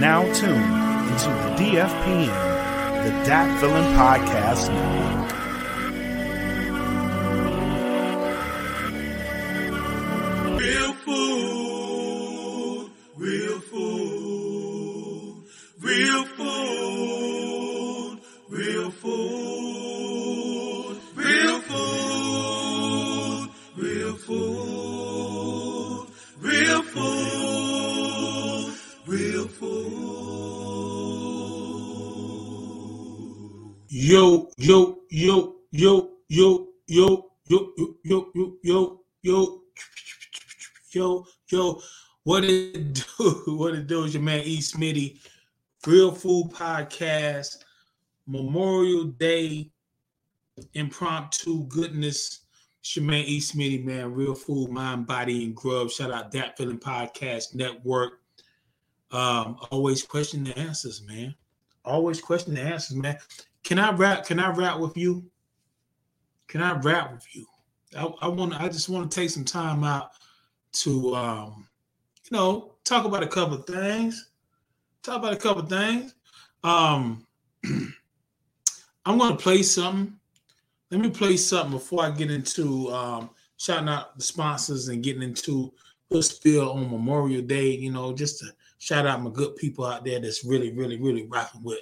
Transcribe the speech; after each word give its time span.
now 0.00 0.22
tuned 0.32 0.64
into 1.12 1.28
the 1.28 1.54
DFPN, 1.58 3.04
the 3.04 3.10
Dat 3.26 3.60
Feeling 3.60 3.84
Podcast 3.94 4.72
Network. 4.72 5.39
Yo, 33.92 34.48
yo, 34.56 35.00
yo, 35.10 35.56
yo, 35.72 36.10
yo, 36.28 36.68
yo, 36.86 37.32
yo, 37.48 37.74
yo, 37.74 37.96
yo, 38.04 38.30
yo, 38.62 39.00
yo, 39.20 39.62
yo, 40.92 41.26
yo. 41.50 41.82
What 42.22 42.44
it 42.44 42.94
do? 43.18 43.42
What 43.48 43.74
it 43.74 43.88
do 43.88 44.04
is 44.04 44.14
your 44.14 44.22
man 44.22 44.42
E. 44.44 44.58
Smitty, 44.58 45.18
Real 45.84 46.12
Food 46.12 46.52
Podcast, 46.52 47.64
Memorial 48.28 49.06
Day, 49.06 49.72
impromptu 50.74 51.64
goodness. 51.66 52.42
It's 52.78 52.94
your 52.94 53.06
man 53.06 53.24
E. 53.24 53.40
Smitty, 53.40 53.84
man. 53.84 54.14
Real 54.14 54.36
Food, 54.36 54.70
Mind, 54.70 55.08
Body, 55.08 55.44
and 55.46 55.56
Grub. 55.56 55.90
Shout 55.90 56.12
out 56.12 56.30
That 56.30 56.56
Feeling 56.56 56.78
Podcast 56.78 57.56
Network. 57.56 58.20
Um, 59.10 59.56
always 59.72 60.04
question 60.04 60.44
the 60.44 60.56
answers, 60.56 61.02
man. 61.02 61.34
Always 61.84 62.20
question 62.20 62.54
the 62.54 62.60
answers, 62.60 62.96
man. 62.96 63.16
Can 63.64 63.78
I 63.78 63.92
rap? 63.92 64.26
Can 64.26 64.40
I 64.40 64.50
rap 64.50 64.78
with 64.78 64.96
you? 64.96 65.24
Can 66.48 66.62
I 66.62 66.78
rap 66.80 67.12
with 67.12 67.26
you? 67.34 67.46
I, 67.96 68.04
I 68.22 68.28
want. 68.28 68.60
I 68.60 68.68
just 68.68 68.88
want 68.88 69.10
to 69.10 69.20
take 69.20 69.30
some 69.30 69.44
time 69.44 69.84
out 69.84 70.10
to, 70.72 71.14
um, 71.14 71.68
you 72.24 72.36
know, 72.36 72.74
talk 72.84 73.04
about 73.04 73.22
a 73.22 73.28
couple 73.28 73.54
of 73.54 73.66
things. 73.66 74.30
Talk 75.02 75.18
about 75.18 75.32
a 75.32 75.36
couple 75.36 75.62
of 75.62 75.68
things. 75.68 76.14
Um, 76.62 77.26
I'm 79.04 79.18
going 79.18 79.36
to 79.36 79.42
play 79.42 79.62
something. 79.62 80.16
Let 80.90 81.00
me 81.00 81.10
play 81.10 81.36
something 81.36 81.72
before 81.72 82.04
I 82.04 82.10
get 82.10 82.30
into 82.30 82.90
um, 82.90 83.30
shouting 83.56 83.88
out 83.88 84.16
the 84.16 84.22
sponsors 84.22 84.88
and 84.88 85.02
getting 85.02 85.22
into 85.22 85.72
a 86.10 86.22
spill 86.22 86.72
on 86.72 86.90
Memorial 86.90 87.42
Day. 87.42 87.70
You 87.70 87.92
know, 87.92 88.12
just 88.12 88.40
to 88.40 88.46
shout 88.78 89.06
out 89.06 89.22
my 89.22 89.30
good 89.30 89.56
people 89.56 89.84
out 89.84 90.04
there 90.04 90.20
that's 90.20 90.44
really, 90.44 90.72
really, 90.72 91.00
really 91.00 91.26
rocking 91.26 91.62
with 91.62 91.80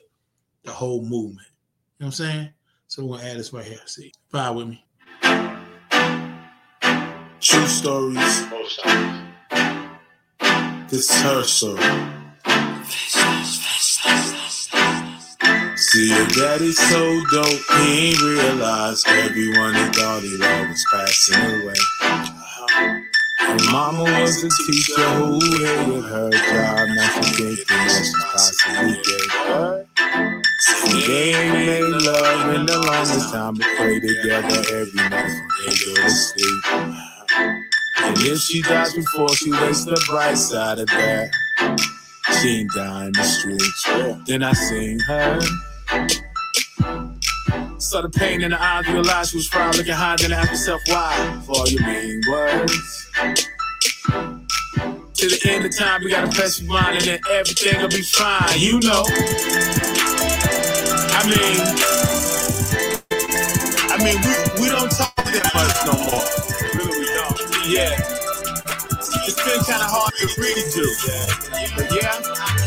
the 0.64 0.72
whole 0.72 1.02
movement. 1.02 1.48
Know 2.00 2.06
what 2.06 2.20
I'm 2.20 2.26
saying? 2.26 2.48
So 2.86 3.04
we're 3.04 3.16
gonna 3.16 3.28
add 3.30 3.38
this 3.38 3.52
right 3.52 3.64
here. 3.64 3.80
See, 3.86 4.12
fire 4.30 4.52
with 4.52 4.68
me. 4.68 4.84
True 7.40 7.66
stories. 7.66 8.44
This 10.88 11.10
is 11.10 11.20
her 11.22 11.42
story. 11.42 11.82
See, 15.74 16.08
your 16.08 16.26
daddy 16.28 16.70
so 16.70 17.20
dope, 17.32 17.60
he 17.78 18.10
ain't 18.10 18.22
realize 18.22 19.04
everyone 19.08 19.74
he 19.74 19.84
thought 19.90 20.22
he 20.22 20.36
loved 20.36 20.70
was 20.70 20.86
passing 20.92 21.62
away. 21.62 21.74
And 23.40 23.60
mama 23.72 24.04
was 24.04 24.44
a 24.44 24.48
teacher 24.70 25.02
who 25.02 25.40
hated 25.40 26.04
her 26.04 26.30
job, 26.30 26.88
not 26.90 27.24
thinking 27.24 27.56
that 27.56 27.90
she 27.90 28.12
possibly 28.30 28.94
gave 29.02 29.32
her. 29.32 29.84
They 30.58 31.34
ain't 31.34 31.54
made 31.54 32.02
love 32.02 32.54
in 32.54 32.66
the 32.66 32.78
longest 32.78 33.32
time, 33.32 33.54
but 33.54 33.66
pray 33.76 34.00
together 34.00 34.60
every 34.72 34.92
night 35.08 35.40
they 35.60 35.72
go 35.84 35.94
to 35.94 36.10
sleep. 36.10 36.64
And 37.98 38.16
if 38.18 38.40
she 38.40 38.62
dies 38.62 38.92
before 38.92 39.28
she 39.36 39.52
wakes 39.52 39.84
the 39.84 40.04
bright 40.08 40.36
side 40.36 40.80
of 40.80 40.88
that, 40.88 41.30
she 42.40 42.48
ain't 42.60 42.74
in 42.74 43.12
the 43.12 43.22
streets. 43.22 44.26
Then 44.26 44.42
I 44.42 44.52
sing 44.52 44.98
her. 45.00 45.40
Saw 47.78 48.02
the 48.02 48.10
pain 48.10 48.42
in 48.42 48.50
the 48.50 48.60
eyes, 48.60 48.88
realized 48.88 49.30
she 49.30 49.36
was 49.36 49.48
proud, 49.48 49.76
looking 49.76 49.92
high, 49.92 50.16
then 50.16 50.32
I 50.32 50.38
asked 50.38 50.50
myself 50.50 50.80
why. 50.88 51.40
For 51.46 51.52
all 51.52 51.68
your 51.68 51.86
mean 51.86 52.20
words. 52.28 53.47
To 55.38 55.46
the 55.46 55.54
end 55.54 55.64
of 55.66 55.76
time, 55.76 56.02
we 56.02 56.10
gotta 56.10 56.34
press 56.34 56.60
rewind 56.60 56.96
and 56.96 57.04
then 57.04 57.20
everything 57.30 57.80
will 57.80 57.88
be 57.88 58.02
fine. 58.02 58.58
You 58.58 58.80
know. 58.80 59.06
I 61.14 61.22
mean, 61.30 61.62
I 63.86 64.02
mean, 64.02 64.18
we, 64.18 64.34
we 64.58 64.68
don't 64.68 64.90
talk 64.90 65.14
that 65.14 65.46
much 65.54 65.78
no 65.86 65.94
more. 65.94 66.26
Really, 66.74 66.90
we 66.98 67.06
don't. 67.14 67.38
Yeah. 67.70 67.94
It's 69.30 69.38
been 69.38 69.62
kind 69.62 69.78
of 69.78 69.94
hard 69.94 70.10
to 70.18 70.26
really 70.42 70.66
do. 70.74 70.90
But 71.76 71.86
yeah, 71.94 72.18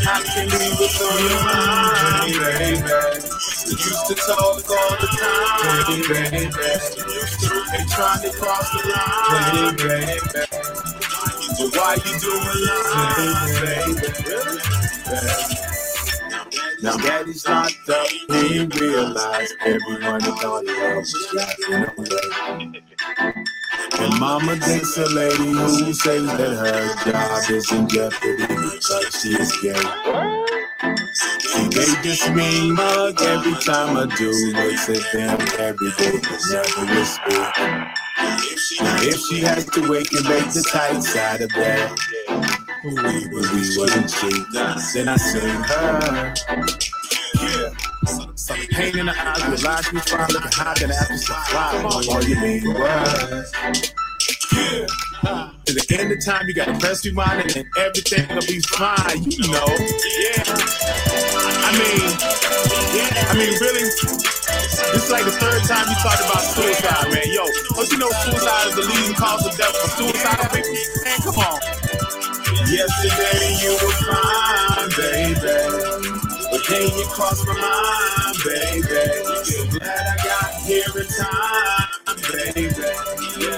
I 0.08 0.24
can 0.32 0.48
leave 0.48 0.72
what's 0.80 0.96
on 0.96 1.12
your 1.28 1.44
mind, 1.44 2.40
baby. 2.56 2.88
You 3.68 3.76
used 3.76 4.06
to 4.08 4.14
talk 4.16 4.40
all 4.40 4.56
the 4.56 5.12
time, 5.12 6.00
baby. 6.08 6.48
You 6.96 7.04
used 7.20 7.36
to 7.36 7.52
and 7.76 7.84
trying 7.90 8.22
to 8.22 8.32
cross 8.38 8.64
the 8.72 8.80
line, 8.88 9.76
baby. 9.76 10.81
But 11.58 11.76
why 11.76 11.96
you 12.04 12.20
doing 12.20 12.60
line, 12.68 13.96
baby? 13.96 14.08
Now 16.82 16.96
daddy's 16.98 17.46
locked 17.48 17.88
up, 17.90 18.08
he 18.08 18.60
ain't 18.60 18.80
realized 18.80 19.54
everyone 19.62 20.20
he 20.22 20.30
thought 20.32 20.64
he 20.64 20.72
was 20.74 21.14
away. 21.70 22.62
And 24.00 24.20
mama 24.20 24.56
dates 24.56 24.98
a 24.98 25.06
lady 25.06 25.52
who 25.52 25.92
says 25.94 26.26
that 26.26 26.38
her 26.40 27.10
job 27.10 27.50
is 27.50 27.72
in 27.72 27.88
jeopardy 27.88 28.46
because 28.46 29.22
she 29.22 29.30
is 29.30 29.52
gay. 29.62 30.41
See, 31.52 31.68
they 31.68 32.02
just 32.02 32.30
mean 32.32 32.72
mug 32.74 33.20
every 33.20 33.52
time 33.60 33.96
I 33.96 34.06
do. 34.16 34.30
Looks 34.30 34.88
at 34.88 35.12
them 35.12 35.38
every 35.58 35.90
day, 35.98 36.18
but 36.22 36.40
never 36.50 36.84
whisper. 36.94 37.40
Now 38.80 38.96
if 39.02 39.20
she 39.20 39.40
has 39.42 39.66
to 39.66 39.90
wake 39.90 40.10
and 40.12 40.26
make 40.28 40.48
the 40.52 40.66
tight 40.72 41.02
side 41.02 41.42
of 41.42 41.50
bed, 41.50 41.92
we, 42.84 42.94
we, 42.94 43.40
we 43.52 43.76
wouldn't 43.76 44.08
cheat. 44.10 44.46
Then 44.94 45.08
I 45.08 45.16
sing 45.16 45.62
her. 45.70 46.34
Some 48.34 48.66
pain 48.70 48.98
in 48.98 49.06
the 49.06 49.12
eyes, 49.14 49.44
realize 49.46 49.84
she 49.84 49.94
was 49.94 50.04
fine, 50.04 50.28
looking 50.32 50.50
hot, 50.52 50.78
then 50.80 50.90
after 50.90 51.18
fly. 51.18 51.82
All 52.08 52.24
you 52.24 52.40
mean 52.40 52.72
was. 52.72 53.52
Yeah. 54.54 54.86
To 55.22 55.70
the 55.70 55.86
end 56.00 56.10
of 56.10 56.18
time, 56.18 56.48
you 56.48 56.54
gotta 56.54 56.74
press 56.82 57.06
rewind 57.06 57.54
and 57.54 57.62
everything 57.78 58.26
will 58.34 58.42
be 58.42 58.58
fine, 58.74 59.22
you 59.22 59.54
know. 59.54 59.70
Yeah. 60.18 60.42
I 61.62 61.70
mean, 61.78 62.10
yeah, 62.90 63.30
I 63.30 63.34
mean, 63.38 63.54
really, 63.62 63.86
this 63.86 64.98
is 64.98 65.10
like 65.14 65.22
the 65.22 65.30
third 65.38 65.62
time 65.70 65.86
you 65.86 65.94
talked 66.02 66.26
about 66.26 66.42
suicide, 66.42 67.06
man. 67.14 67.22
Yo, 67.30 67.46
don't 67.70 67.86
you 67.94 67.98
know 68.02 68.10
suicide 68.26 68.66
is 68.66 68.74
the 68.74 68.82
leading 68.82 69.14
cause 69.14 69.46
of 69.46 69.54
death 69.54 69.70
for 69.78 69.94
suicidal 69.94 70.50
people? 70.50 70.74
Man, 71.06 71.18
come 71.22 71.38
on. 71.38 71.58
Yesterday 72.66 73.62
you 73.62 73.78
were 73.78 73.94
fine, 74.02 74.90
baby. 74.98 75.38
But 76.50 76.66
then 76.66 76.90
you 76.98 77.06
crossed 77.14 77.46
my 77.46 77.54
mind, 77.54 78.42
baby. 78.42 79.06
Glad 79.70 80.02
I 80.02 80.18
got 80.18 80.50
here 80.66 80.90
in 80.98 81.06
time, 81.14 82.18
baby. 82.26 83.51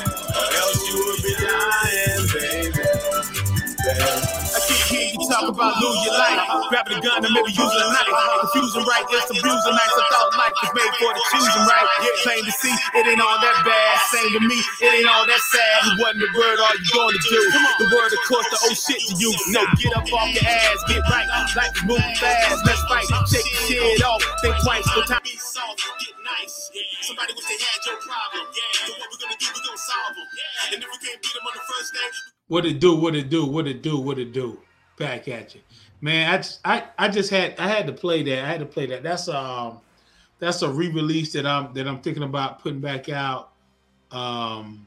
Talk 5.35 5.51
about 5.51 5.75
lose 5.83 6.01
your 6.07 6.15
life. 6.15 6.39
Grabbing 6.71 6.99
a 6.99 7.01
gun 7.03 7.19
and 7.27 7.33
maybe 7.35 7.51
using 7.51 7.83
a 7.83 7.89
knife. 7.91 8.15
Confusing 8.47 8.87
right, 8.87 9.07
it's 9.11 9.31
abusing 9.31 9.75
nice. 9.75 9.95
I 9.95 10.05
thought 10.15 10.31
life 10.39 10.55
was 10.63 10.73
made 10.79 10.95
for 11.03 11.11
the 11.11 11.23
choosing 11.35 11.65
right. 11.67 11.87
Yeah, 12.07 12.23
plain 12.23 12.43
to 12.47 12.55
see, 12.55 12.75
it 12.95 13.05
ain't 13.11 13.19
all 13.19 13.39
that 13.43 13.57
bad. 13.67 13.95
Same 14.15 14.31
to 14.39 14.41
me, 14.47 14.59
it 14.81 14.91
ain't 15.03 15.11
all 15.11 15.27
that 15.27 15.43
sad. 15.51 15.79
It 15.91 15.95
wasn't 15.99 16.23
the 16.23 16.31
word 16.39 16.59
all 16.63 16.75
you 16.79 16.91
gonna 16.95 17.19
do. 17.19 17.41
The 17.83 17.87
word, 17.91 18.11
of 18.15 18.23
course, 18.31 18.49
the 18.55 18.59
old 18.71 18.79
shit 18.79 19.01
to 19.11 19.13
you. 19.19 19.31
No, 19.51 19.63
get 19.79 19.91
up 19.97 20.07
off 20.15 20.31
your 20.31 20.47
ass, 20.47 20.79
get 20.87 21.03
right. 21.11 21.27
Life 21.59 21.75
is 21.75 21.85
moving 21.85 22.15
fast. 22.19 22.63
Let's 22.67 22.83
fight, 22.87 23.07
shake 23.27 23.43
the 23.43 23.61
shit 23.67 24.03
off. 24.07 24.23
Think 24.43 24.55
twice, 24.63 24.87
no 24.95 25.03
time. 25.03 25.21
Be 25.25 25.35
soft, 25.39 25.83
get 25.99 26.15
nice. 26.23 26.71
Somebody 27.03 27.35
wish 27.35 27.47
they 27.47 27.59
had 27.59 27.81
your 27.87 27.99
problem. 27.99 28.47
Yeah, 28.55 28.87
so 28.87 28.93
what 28.99 29.09
we 29.11 29.17
gonna 29.19 29.39
do? 29.39 29.47
We 29.51 29.61
gonna 29.67 29.79
solve 29.79 30.15
them. 30.15 30.27
And 30.75 30.79
if 30.83 30.89
we 30.91 30.99
can't 31.03 31.21
beat 31.23 31.35
them 31.35 31.47
on 31.47 31.55
the 31.55 31.65
first 31.67 31.91
day, 31.93 32.09
What 32.49 32.67
it 32.67 32.79
do? 32.79 32.95
What 32.95 33.15
it 33.15 33.31
do? 33.31 33.47
What 33.47 33.67
it 33.67 33.83
do? 33.83 33.99
What 33.99 34.19
it 34.19 34.33
do? 34.33 34.59
Back 34.97 35.27
at 35.29 35.55
you, 35.55 35.61
man. 36.01 36.33
I 36.33 36.37
just, 36.37 36.61
I 36.65 36.85
I 36.99 37.09
just 37.09 37.31
had 37.31 37.59
I 37.59 37.67
had 37.67 37.87
to 37.89 37.93
play 37.93 38.23
that. 38.23 38.45
I 38.45 38.47
had 38.47 38.61
to 38.61 38.67
play 38.67 38.87
that. 38.87 39.03
That's 39.03 39.29
um 39.29 39.81
that's 40.39 40.63
a 40.63 40.69
re-release 40.69 41.33
that 41.33 41.47
I'm 41.47 41.73
that 41.75 41.89
I'm 41.89 42.01
thinking 42.01 42.23
about 42.23 42.61
putting 42.61 42.81
back 42.81 43.09
out. 43.09 43.51
Um, 44.11 44.87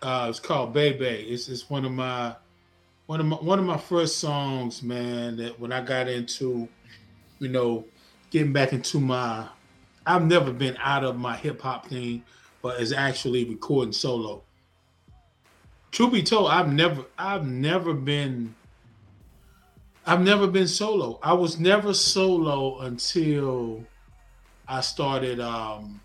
uh, 0.00 0.26
it's 0.30 0.40
called 0.40 0.72
Baby. 0.72 1.04
It's 1.04 1.48
it's 1.48 1.68
one 1.68 1.84
of 1.84 1.92
my 1.92 2.34
one 3.06 3.20
of 3.20 3.26
my 3.26 3.36
one 3.36 3.58
of 3.58 3.64
my 3.64 3.76
first 3.76 4.18
songs, 4.18 4.82
man, 4.82 5.36
that 5.36 5.58
when 5.58 5.72
I 5.72 5.80
got 5.80 6.08
into, 6.08 6.68
you 7.38 7.48
know, 7.48 7.84
getting 8.30 8.52
back 8.52 8.72
into 8.72 9.00
my 9.00 9.48
I've 10.06 10.24
never 10.24 10.52
been 10.52 10.76
out 10.78 11.04
of 11.04 11.18
my 11.18 11.36
hip 11.36 11.60
hop 11.60 11.88
thing, 11.88 12.24
but 12.62 12.80
is 12.80 12.92
actually 12.92 13.44
recording 13.44 13.92
solo. 13.92 14.42
Truth 15.90 16.12
be 16.12 16.22
told, 16.22 16.50
I've 16.50 16.72
never 16.72 17.04
I've 17.18 17.46
never 17.46 17.94
been 17.94 18.54
I've 20.06 20.20
never 20.20 20.46
been 20.46 20.68
solo. 20.68 21.18
I 21.22 21.32
was 21.32 21.58
never 21.58 21.92
solo 21.94 22.80
until 22.80 23.84
I 24.66 24.80
started 24.80 25.40
um 25.40 26.00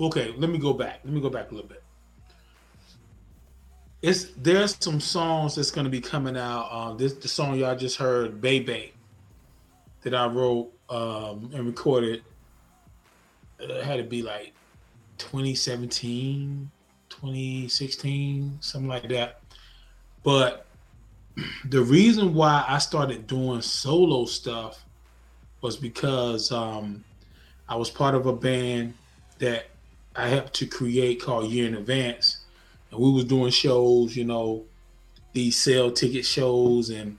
okay, 0.00 0.34
let 0.36 0.50
me 0.50 0.58
go 0.58 0.72
back. 0.72 1.00
Let 1.04 1.12
me 1.12 1.20
go 1.20 1.30
back 1.30 1.50
a 1.50 1.54
little 1.54 1.68
bit 1.68 1.82
it's 4.02 4.26
there's 4.36 4.76
some 4.80 5.00
songs 5.00 5.54
that's 5.54 5.70
gonna 5.70 5.88
be 5.88 6.00
coming 6.00 6.36
out. 6.36 6.72
Um, 6.72 6.98
this 6.98 7.14
the 7.14 7.28
song 7.28 7.58
y'all 7.58 7.76
just 7.76 7.96
heard, 7.96 8.40
"Baby," 8.40 8.92
that 10.02 10.14
I 10.14 10.26
wrote 10.26 10.70
um, 10.88 11.50
and 11.52 11.66
recorded. 11.66 12.22
It 13.58 13.84
had 13.84 13.96
to 13.96 14.04
be 14.04 14.22
like 14.22 14.52
2017, 15.18 16.70
2016, 17.20 18.58
something 18.60 18.88
like 18.88 19.08
that. 19.08 19.40
But 20.22 20.66
the 21.68 21.82
reason 21.82 22.34
why 22.34 22.64
I 22.66 22.78
started 22.78 23.26
doing 23.26 23.60
solo 23.60 24.24
stuff 24.24 24.84
was 25.60 25.76
because 25.76 26.52
um, 26.52 27.02
I 27.68 27.76
was 27.76 27.90
part 27.90 28.14
of 28.14 28.26
a 28.26 28.32
band 28.32 28.94
that 29.38 29.66
I 30.14 30.28
helped 30.28 30.54
to 30.54 30.66
create 30.66 31.20
called 31.22 31.50
Year 31.50 31.66
in 31.66 31.74
Advance 31.74 32.44
and 32.90 33.00
we 33.00 33.10
was 33.10 33.24
doing 33.24 33.50
shows, 33.50 34.16
you 34.16 34.24
know, 34.24 34.64
these 35.32 35.56
sale 35.56 35.90
ticket 35.90 36.24
shows 36.24 36.90
and 36.90 37.18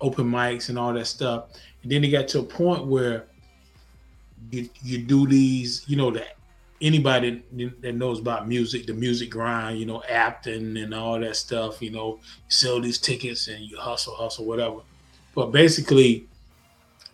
open 0.00 0.30
mics 0.30 0.68
and 0.68 0.78
all 0.78 0.92
that 0.92 1.06
stuff. 1.06 1.46
And 1.82 1.90
then 1.90 2.04
it 2.04 2.08
got 2.08 2.28
to 2.28 2.40
a 2.40 2.44
point 2.44 2.86
where 2.86 3.26
you 4.50 4.68
you 4.82 4.98
do 4.98 5.26
these, 5.26 5.84
you 5.88 5.96
know, 5.96 6.10
that 6.10 6.37
anybody 6.80 7.42
that 7.80 7.94
knows 7.94 8.20
about 8.20 8.48
music, 8.48 8.86
the 8.86 8.94
music 8.94 9.30
grind, 9.30 9.78
you 9.78 9.86
know, 9.86 10.02
Apton 10.08 10.82
and 10.82 10.94
all 10.94 11.18
that 11.20 11.36
stuff, 11.36 11.82
you 11.82 11.90
know, 11.90 12.20
sell 12.48 12.80
these 12.80 12.98
tickets 12.98 13.48
and 13.48 13.64
you 13.64 13.76
hustle, 13.76 14.14
hustle, 14.14 14.44
whatever. 14.44 14.80
But 15.34 15.46
basically, 15.46 16.26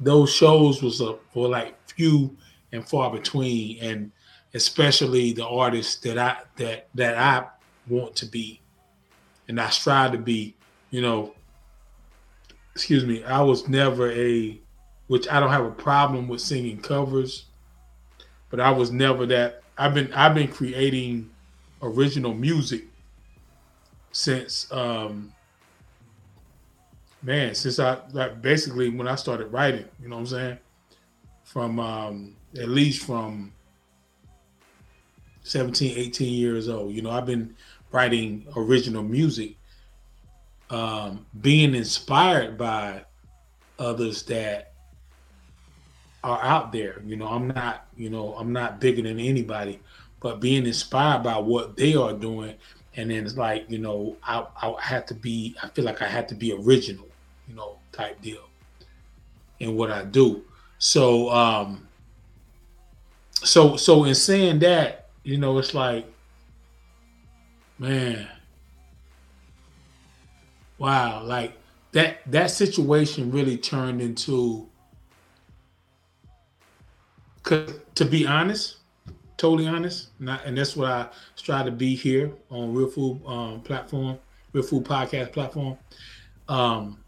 those 0.00 0.32
shows 0.32 0.82
was 0.82 1.00
a, 1.00 1.16
for 1.32 1.49
like 1.49 1.76
few 1.88 2.37
and 2.72 2.87
far 2.87 3.11
between, 3.11 3.78
and 3.81 4.12
especially 4.55 5.32
the 5.32 5.46
artists 5.46 5.96
that 6.02 6.19
I 6.19 6.38
that 6.56 6.88
that 6.94 7.17
I 7.17 7.46
want 7.88 8.17
to 8.17 8.26
be 8.26 8.60
and 9.49 9.60
I 9.60 9.70
strive 9.70 10.12
to 10.12 10.19
be, 10.19 10.55
you 10.90 11.02
know, 11.02 11.34
excuse 12.75 13.05
me, 13.05 13.25
I 13.25 13.43
was 13.43 13.69
never 13.69 14.10
a 14.10 14.58
which 15.06 15.28
I 15.28 15.38
don't 15.38 15.50
have 15.50 15.64
a 15.64 15.70
problem 15.70 16.28
with 16.28 16.40
singing 16.40 16.81
covers, 16.81 17.44
but 18.54 18.62
I 18.62 18.70
was 18.70 18.92
never 18.92 19.26
that 19.26 19.64
I've 19.76 19.94
been 19.94 20.12
I've 20.12 20.32
been 20.32 20.46
creating 20.46 21.28
original 21.82 22.32
music 22.32 22.84
since 24.12 24.70
um 24.70 25.32
man, 27.20 27.56
since 27.56 27.80
I 27.80 27.98
like 28.12 28.40
basically 28.40 28.90
when 28.90 29.08
I 29.08 29.16
started 29.16 29.46
writing, 29.46 29.86
you 30.00 30.08
know 30.08 30.14
what 30.14 30.20
I'm 30.20 30.26
saying? 30.28 30.58
From 31.42 31.80
um 31.80 32.36
at 32.56 32.68
least 32.68 33.04
from 33.04 33.52
17, 35.42 35.98
18 35.98 36.32
years 36.32 36.68
old. 36.68 36.94
You 36.94 37.02
know, 37.02 37.10
I've 37.10 37.26
been 37.26 37.56
writing 37.90 38.46
original 38.54 39.02
music, 39.02 39.56
um, 40.70 41.26
being 41.40 41.74
inspired 41.74 42.56
by 42.56 43.04
others 43.80 44.22
that 44.26 44.73
are 46.24 46.42
out 46.42 46.72
there. 46.72 47.02
You 47.06 47.16
know, 47.16 47.26
I'm 47.26 47.48
not, 47.48 47.86
you 47.96 48.10
know, 48.10 48.34
I'm 48.34 48.52
not 48.52 48.80
bigger 48.80 49.02
than 49.02 49.20
anybody, 49.20 49.80
but 50.20 50.40
being 50.40 50.66
inspired 50.66 51.22
by 51.22 51.38
what 51.38 51.76
they 51.76 51.94
are 51.94 52.12
doing. 52.12 52.54
And 52.96 53.10
then 53.10 53.24
it's 53.24 53.36
like, 53.36 53.70
you 53.70 53.78
know, 53.78 54.16
I, 54.22 54.46
I 54.60 54.74
have 54.80 55.06
to 55.06 55.14
be, 55.14 55.54
I 55.62 55.68
feel 55.68 55.84
like 55.84 56.02
I 56.02 56.06
have 56.06 56.26
to 56.28 56.34
be 56.34 56.52
original, 56.52 57.08
you 57.48 57.54
know, 57.54 57.78
type 57.92 58.20
deal 58.22 58.48
in 59.60 59.76
what 59.76 59.90
I 59.90 60.04
do. 60.04 60.44
So, 60.78 61.30
um, 61.30 61.86
so, 63.34 63.76
so 63.76 64.04
in 64.04 64.14
saying 64.14 64.60
that, 64.60 65.08
you 65.22 65.38
know, 65.38 65.58
it's 65.58 65.74
like, 65.74 66.06
man 67.78 68.28
wow 70.78 71.22
like 71.24 71.58
that 71.92 72.18
that 72.30 72.50
situation 72.50 73.30
really 73.30 73.56
turned 73.56 74.00
into 74.00 74.68
cause 77.44 77.73
to 77.94 78.05
be 78.05 78.26
honest 78.26 78.79
totally 79.37 79.69
honest 79.69 80.08
not, 80.19 80.44
and 80.44 80.58
that's 80.58 80.76
what 80.76 80.91
i 80.91 81.08
strive 81.37 81.67
to 81.67 81.70
be 81.70 81.94
here 81.94 82.32
on 82.50 82.75
real 82.75 82.91
food 82.91 83.20
um, 83.26 83.61
platform 83.61 84.19
real 84.52 84.64
food 84.64 84.85
podcast 84.85 85.32
platform 85.32 85.79
um 86.49 86.99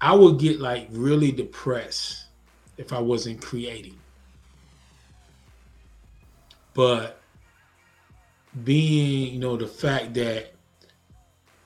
i 0.00 0.14
would 0.14 0.38
get 0.38 0.58
like 0.58 0.88
really 0.90 1.30
depressed 1.30 2.24
if 2.78 2.92
i 2.92 2.98
wasn't 2.98 3.40
creating 3.42 3.98
but 6.74 7.20
being, 8.64 9.34
you 9.34 9.38
know, 9.38 9.56
the 9.56 9.66
fact 9.66 10.14
that 10.14 10.52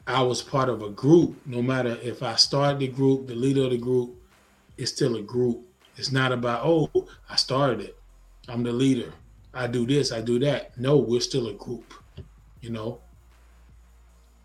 I 0.06 0.22
was 0.22 0.42
part 0.42 0.68
of 0.68 0.82
a 0.82 0.90
group, 0.90 1.36
no 1.46 1.62
matter 1.62 1.98
if 2.02 2.22
I 2.22 2.36
started 2.36 2.78
the 2.78 2.88
group, 2.88 3.26
the 3.26 3.34
leader 3.34 3.64
of 3.64 3.70
the 3.70 3.78
group, 3.78 4.14
it's 4.76 4.90
still 4.92 5.16
a 5.16 5.22
group. 5.22 5.60
It's 5.96 6.12
not 6.12 6.32
about, 6.32 6.62
oh, 6.64 7.06
I 7.28 7.36
started 7.36 7.80
it. 7.80 7.96
I'm 8.48 8.62
the 8.62 8.72
leader. 8.72 9.12
I 9.52 9.66
do 9.68 9.86
this, 9.86 10.12
I 10.12 10.20
do 10.20 10.38
that. 10.40 10.76
No, 10.78 10.96
we're 10.96 11.20
still 11.20 11.48
a 11.48 11.52
group, 11.54 11.94
you 12.60 12.70
know? 12.70 13.00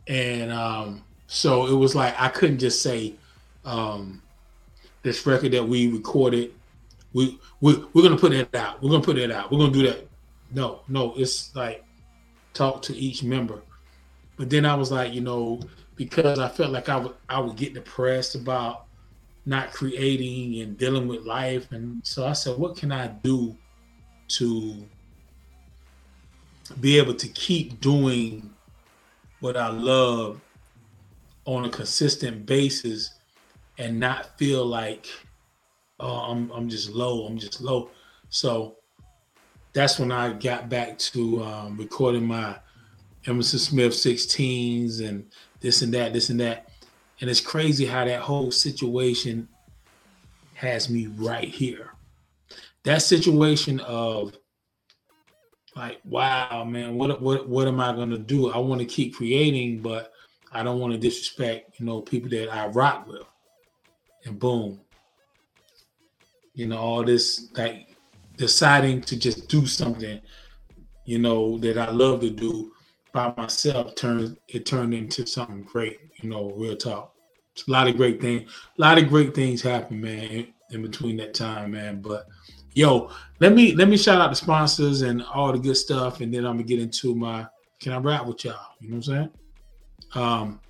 And 0.07 0.51
um, 0.51 1.03
so 1.27 1.67
it 1.67 1.73
was 1.73 1.95
like 1.95 2.19
I 2.19 2.29
couldn't 2.29 2.59
just 2.59 2.81
say 2.81 3.13
um, 3.65 4.21
this 5.03 5.25
record 5.25 5.51
that 5.51 5.63
we 5.63 5.91
recorded, 5.91 6.53
we, 7.13 7.39
we 7.61 7.75
we're 7.93 8.03
gonna 8.03 8.17
put 8.17 8.33
it 8.33 8.53
out. 8.55 8.81
We're 8.81 8.89
gonna 8.89 9.03
put 9.03 9.17
it 9.17 9.31
out. 9.31 9.51
We're 9.51 9.59
gonna 9.59 9.71
do 9.71 9.87
that. 9.87 10.07
No, 10.51 10.81
no, 10.87 11.13
it's 11.15 11.55
like 11.55 11.83
talk 12.53 12.81
to 12.83 12.95
each 12.95 13.23
member. 13.23 13.61
But 14.37 14.49
then 14.49 14.65
I 14.65 14.73
was 14.75 14.91
like, 14.91 15.13
you 15.13 15.21
know, 15.21 15.59
because 15.95 16.39
I 16.39 16.49
felt 16.49 16.71
like 16.71 16.89
I 16.89 16.97
would 16.97 17.13
I 17.27 17.39
would 17.39 17.55
get 17.55 17.73
depressed 17.73 18.35
about 18.35 18.85
not 19.49 19.73
creating 19.73 20.61
and 20.61 20.77
dealing 20.77 21.07
with 21.07 21.25
life. 21.25 21.71
And 21.71 22.05
so 22.05 22.27
I 22.27 22.33
said, 22.33 22.57
what 22.57 22.77
can 22.77 22.91
I 22.91 23.07
do 23.07 23.57
to 24.29 24.85
be 26.79 26.99
able 26.99 27.15
to 27.15 27.27
keep 27.29 27.81
doing 27.81 28.53
what 29.39 29.57
I 29.57 29.69
love 29.69 30.39
on 31.45 31.65
a 31.65 31.69
consistent 31.69 32.45
basis 32.45 33.15
and 33.79 33.99
not 33.99 34.37
feel 34.37 34.63
like 34.65 35.07
oh 35.99 36.31
I'm 36.31 36.51
I'm 36.51 36.69
just 36.69 36.91
low, 36.91 37.25
I'm 37.25 37.39
just 37.39 37.59
low. 37.59 37.89
So 38.29 38.75
that's 39.73 39.97
when 39.97 40.11
I 40.11 40.33
got 40.33 40.69
back 40.69 40.99
to 40.99 41.43
um, 41.43 41.77
recording 41.77 42.25
my 42.25 42.55
Emerson 43.25 43.59
Smith 43.59 43.93
16s 43.93 45.01
and 45.07 45.25
this 45.59 45.81
and 45.81 45.93
that, 45.95 46.13
this 46.13 46.29
and 46.29 46.39
that. 46.39 46.68
And 47.21 47.29
it's 47.29 47.41
crazy 47.41 47.85
how 47.85 48.05
that 48.05 48.21
whole 48.21 48.51
situation 48.51 49.47
has 50.53 50.89
me 50.89 51.07
right 51.07 51.47
here. 51.47 51.93
That 52.83 53.01
situation 53.01 53.79
of 53.81 54.37
like, 55.75 55.99
wow, 56.03 56.63
man, 56.63 56.95
what 56.95 57.21
what 57.21 57.47
what 57.47 57.67
am 57.67 57.79
I 57.79 57.93
gonna 57.93 58.17
do? 58.17 58.51
I 58.51 58.57
want 58.57 58.81
to 58.81 58.85
keep 58.85 59.15
creating, 59.15 59.81
but 59.81 60.13
I 60.51 60.63
don't 60.63 60.79
want 60.79 60.93
to 60.93 60.99
disrespect, 60.99 61.79
you 61.79 61.85
know, 61.85 62.01
people 62.01 62.29
that 62.29 62.53
I 62.53 62.67
rock 62.67 63.07
with. 63.07 63.23
And 64.25 64.39
boom, 64.39 64.79
you 66.53 66.67
know, 66.67 66.77
all 66.77 67.03
this 67.03 67.49
like 67.55 67.95
deciding 68.37 69.01
to 69.01 69.17
just 69.17 69.47
do 69.47 69.65
something, 69.65 70.19
you 71.05 71.19
know, 71.19 71.57
that 71.59 71.77
I 71.77 71.91
love 71.91 72.21
to 72.21 72.29
do 72.29 72.71
by 73.11 73.33
myself 73.37 73.95
turned 73.95 74.37
it 74.47 74.65
turned 74.65 74.93
into 74.93 75.25
something 75.25 75.63
great, 75.63 75.99
you 76.21 76.29
know, 76.29 76.51
real 76.55 76.75
talk. 76.75 77.13
It's 77.53 77.67
a 77.67 77.71
lot 77.71 77.87
of 77.87 77.97
great 77.97 78.21
things, 78.21 78.49
a 78.77 78.81
lot 78.81 78.97
of 78.97 79.09
great 79.09 79.33
things 79.33 79.61
happen, 79.61 80.01
man, 80.01 80.23
in, 80.23 80.47
in 80.71 80.81
between 80.81 81.17
that 81.17 81.33
time, 81.33 81.71
man. 81.71 82.01
But 82.01 82.27
yo, 82.73 83.09
let 83.39 83.53
me 83.53 83.73
let 83.75 83.89
me 83.89 83.97
shout 83.97 84.21
out 84.21 84.29
the 84.29 84.35
sponsors 84.35 85.01
and 85.01 85.23
all 85.23 85.51
the 85.51 85.59
good 85.59 85.77
stuff, 85.77 86.21
and 86.21 86.33
then 86.33 86.45
I'm 86.45 86.53
gonna 86.53 86.63
get 86.63 86.79
into 86.79 87.15
my 87.15 87.47
can 87.79 87.93
I 87.93 87.97
rap 87.97 88.25
with 88.25 88.45
y'all? 88.45 88.55
You 88.79 88.89
know 88.89 88.97
what 88.97 89.07
I'm 89.07 89.13
saying? 89.13 89.29
Um 90.13 90.61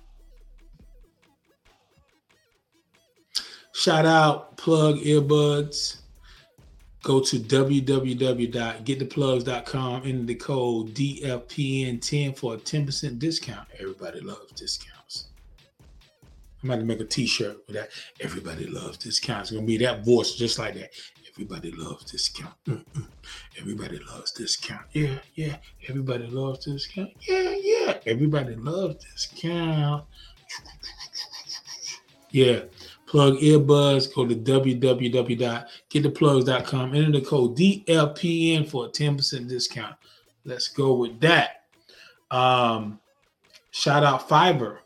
shout 3.72 4.04
out 4.04 4.56
plug 4.56 4.96
earbuds 4.96 5.99
go 7.02 7.20
to 7.20 7.38
www.gettheplugs.com 7.38 10.02
enter 10.04 10.24
the 10.24 10.34
code 10.34 10.94
DFPN10 10.94 12.36
for 12.36 12.54
a 12.54 12.58
10% 12.58 13.18
discount. 13.18 13.66
Everybody 13.78 14.20
loves 14.20 14.52
discounts. 14.52 15.26
I'm 16.62 16.70
about 16.70 16.80
to 16.80 16.84
make 16.84 17.00
a 17.00 17.04
t-shirt 17.04 17.56
with 17.66 17.76
that. 17.76 17.88
Everybody 18.20 18.66
loves 18.66 18.98
discounts. 18.98 19.50
It's 19.50 19.56
gonna 19.56 19.66
be 19.66 19.78
that 19.78 20.04
voice 20.04 20.34
just 20.34 20.58
like 20.58 20.74
that. 20.74 20.90
Everybody 21.32 21.72
loves 21.72 22.04
discount. 22.10 22.54
Mm-mm. 22.66 23.06
Everybody 23.58 23.98
loves 23.98 24.32
discount. 24.32 24.82
Yeah, 24.92 25.18
yeah. 25.34 25.56
Everybody 25.88 26.26
loves 26.26 26.66
discount. 26.66 27.10
Yeah, 27.26 27.54
yeah. 27.62 27.96
Everybody 28.04 28.56
loves 28.56 29.02
discount. 29.04 30.04
Yeah. 32.30 32.60
Plug 33.10 33.36
earbuds. 33.38 34.14
Go 34.14 34.24
to 34.24 34.36
www.gettheplugs.com. 34.36 36.94
Enter 36.94 37.10
the 37.10 37.20
code 37.20 37.56
DFPN 37.56 38.68
for 38.68 38.86
a 38.86 38.88
10% 38.88 39.48
discount. 39.48 39.96
Let's 40.44 40.68
go 40.68 40.94
with 40.94 41.18
that. 41.18 41.64
Um, 42.30 43.00
shout 43.72 44.04
out 44.04 44.28
Fiverr. 44.28 44.78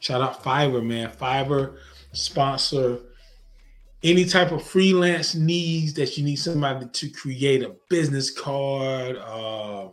Shout 0.00 0.22
out 0.22 0.42
Fiverr, 0.42 0.84
man. 0.84 1.08
Fiverr 1.10 1.76
sponsor 2.10 2.98
any 4.02 4.24
type 4.24 4.50
of 4.50 4.64
freelance 4.64 5.36
needs 5.36 5.94
that 5.94 6.18
you 6.18 6.24
need 6.24 6.36
somebody 6.36 6.86
to 6.86 7.08
create 7.10 7.62
a 7.62 7.76
business 7.88 8.28
card, 8.28 9.18
uh, 9.18 9.86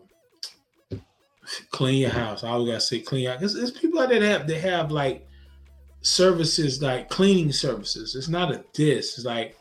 clean 1.69 2.01
your 2.01 2.09
house. 2.09 2.43
I 2.43 2.49
always 2.49 2.69
gotta 2.69 2.81
say 2.81 2.99
clean 2.99 3.27
out 3.27 3.37
because 3.37 3.53
there's 3.53 3.69
people 3.69 3.99
out 3.99 4.09
there 4.09 4.21
that 4.21 4.39
have 4.39 4.47
they 4.47 4.59
have 4.59 4.91
like 4.91 5.27
services 6.03 6.81
like 6.81 7.09
cleaning 7.09 7.51
services. 7.51 8.15
It's 8.15 8.27
not 8.27 8.51
a 8.51 8.63
diss. 8.73 9.17
It's 9.17 9.25
like, 9.25 9.57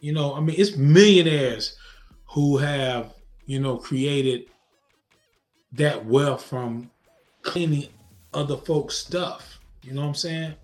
you 0.00 0.12
know, 0.12 0.34
I 0.34 0.40
mean, 0.40 0.56
it's 0.58 0.76
millionaires 0.76 1.76
who 2.26 2.56
have, 2.56 3.14
you 3.46 3.60
know, 3.60 3.76
created 3.76 4.46
that 5.72 6.04
wealth 6.04 6.44
from 6.44 6.90
cleaning 7.42 7.88
other 8.32 8.56
folks' 8.56 8.96
stuff. 8.96 9.60
You 9.82 9.92
know 9.92 10.00
what 10.00 10.08
I'm 10.08 10.14
saying? 10.14 10.54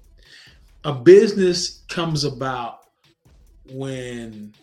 A 0.84 0.92
business 0.92 1.82
comes 1.88 2.24
about 2.24 2.80
when 3.72 4.54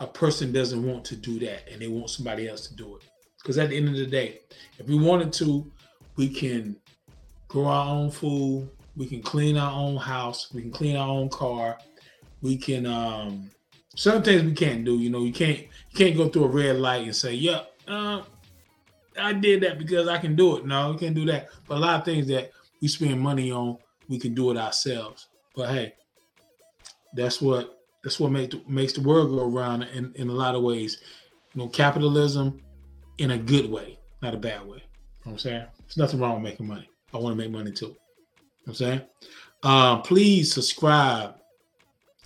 a 0.00 0.06
person 0.06 0.52
doesn't 0.52 0.84
want 0.84 1.04
to 1.06 1.16
do 1.16 1.38
that 1.38 1.68
and 1.70 1.80
they 1.80 1.86
want 1.86 2.10
somebody 2.10 2.48
else 2.48 2.66
to 2.66 2.74
do 2.74 2.96
it. 2.96 3.02
Because 3.38 3.58
at 3.58 3.70
the 3.70 3.76
end 3.76 3.88
of 3.88 3.94
the 3.94 4.06
day, 4.06 4.40
if 4.78 4.86
we 4.88 4.98
wanted 4.98 5.32
to, 5.34 5.70
we 6.16 6.28
can 6.28 6.76
grow 7.54 7.66
our 7.66 7.86
own 7.86 8.10
food, 8.10 8.68
we 8.96 9.06
can 9.06 9.22
clean 9.22 9.56
our 9.56 9.72
own 9.72 9.96
house, 9.96 10.52
we 10.52 10.60
can 10.60 10.72
clean 10.72 10.96
our 10.96 11.08
own 11.08 11.28
car, 11.28 11.78
we 12.42 12.56
can 12.56 12.84
um 12.84 13.48
certain 13.94 14.22
things 14.22 14.42
we 14.42 14.52
can't 14.52 14.84
do. 14.84 14.98
You 14.98 15.08
know, 15.08 15.22
you 15.22 15.32
can't 15.32 15.60
you 15.60 15.96
can't 15.96 16.16
go 16.16 16.28
through 16.28 16.44
a 16.44 16.48
red 16.48 16.76
light 16.76 17.04
and 17.04 17.14
say, 17.14 17.32
"Yep, 17.32 17.72
uh, 17.86 18.22
I 19.16 19.32
did 19.32 19.62
that 19.62 19.78
because 19.78 20.08
I 20.08 20.18
can 20.18 20.34
do 20.34 20.56
it." 20.56 20.66
No, 20.66 20.90
you 20.90 20.98
can't 20.98 21.14
do 21.14 21.24
that. 21.26 21.48
But 21.68 21.76
a 21.76 21.80
lot 21.80 22.00
of 22.00 22.04
things 22.04 22.26
that 22.26 22.50
we 22.82 22.88
spend 22.88 23.20
money 23.20 23.52
on, 23.52 23.78
we 24.08 24.18
can 24.18 24.34
do 24.34 24.50
it 24.50 24.56
ourselves. 24.56 25.28
But 25.54 25.68
hey, 25.68 25.94
that's 27.14 27.40
what 27.40 27.78
that's 28.02 28.18
what 28.18 28.32
makes 28.32 28.56
makes 28.66 28.94
the 28.94 29.00
world 29.00 29.30
go 29.30 29.48
around 29.48 29.84
in, 29.84 30.12
in 30.16 30.28
a 30.28 30.34
lot 30.34 30.56
of 30.56 30.62
ways. 30.64 30.98
You 31.54 31.62
know, 31.62 31.68
capitalism 31.68 32.60
in 33.18 33.30
a 33.30 33.38
good 33.38 33.70
way, 33.70 34.00
not 34.22 34.34
a 34.34 34.38
bad 34.38 34.62
way. 34.62 34.78
You 34.78 35.30
know 35.30 35.30
what 35.30 35.32
I'm 35.32 35.38
saying? 35.38 35.66
There's 35.78 35.96
nothing 35.96 36.18
wrong 36.18 36.34
with 36.34 36.42
making 36.42 36.66
money. 36.66 36.90
I 37.14 37.18
want 37.18 37.36
to 37.36 37.42
make 37.42 37.52
money 37.52 37.70
too. 37.70 37.86
You 37.86 37.92
know 37.92 37.98
I'm 38.66 38.74
saying? 38.74 39.02
Uh, 39.62 39.98
please 39.98 40.52
subscribe 40.52 41.36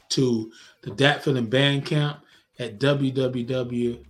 to 0.09 0.51
the 0.83 0.91
Dat 0.91 1.23
Feeling 1.23 1.49
Bandcamp 1.49 2.21
at 2.59 2.81
www. 2.81 4.05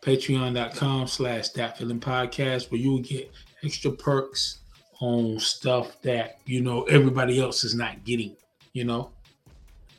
www.patreon.com 0.01 1.07
slash 1.07 1.49
that 1.49 1.77
feeling 1.77 1.99
podcast 1.99 2.71
where 2.71 2.79
you 2.79 2.91
will 2.91 2.99
get 2.99 3.31
extra 3.63 3.91
perks 3.91 4.59
on 4.99 5.39
stuff 5.39 6.01
that 6.01 6.39
you 6.45 6.61
know 6.61 6.83
everybody 6.83 7.39
else 7.39 7.63
is 7.63 7.75
not 7.75 8.03
getting, 8.03 8.35
you 8.73 8.83
know. 8.83 9.11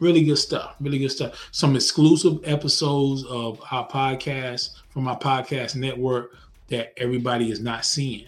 Really 0.00 0.24
good 0.24 0.36
stuff. 0.36 0.74
Really 0.80 0.98
good 0.98 1.10
stuff. 1.10 1.48
Some 1.52 1.76
exclusive 1.76 2.40
episodes 2.44 3.24
of 3.26 3.62
our 3.70 3.86
podcast 3.86 4.70
from 4.90 5.06
our 5.06 5.18
podcast 5.18 5.76
network 5.76 6.36
that 6.68 6.92
everybody 6.96 7.52
is 7.52 7.60
not 7.60 7.84
seeing, 7.84 8.26